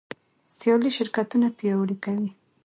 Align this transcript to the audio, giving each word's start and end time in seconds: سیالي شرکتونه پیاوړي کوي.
سیالي 0.55 0.91
شرکتونه 0.97 1.47
پیاوړي 1.57 1.97
کوي. 2.05 2.29